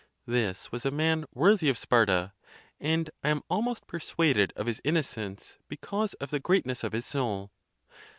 This 0.25 0.71
was 0.71 0.83
a 0.83 0.89
man 0.89 1.25
worthy 1.31 1.69
of 1.69 1.77
Sparta. 1.77 2.33
And 2.79 3.11
I 3.23 3.29
am 3.29 3.43
almost 3.51 3.85
persuaded 3.85 4.51
of 4.55 4.65
his 4.65 4.81
innocence 4.83 5.59
because 5.67 6.15
of 6.15 6.31
the 6.31 6.39
greatness 6.39 6.83
of 6.83 6.93
his 6.93 7.05
soul. 7.05 7.51